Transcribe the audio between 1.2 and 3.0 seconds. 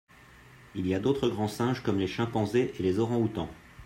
grands singes comme les chimpanzés et les